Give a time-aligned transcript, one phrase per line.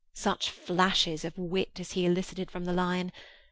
[0.15, 3.11] Such flashes of wit as he elicited from the lion!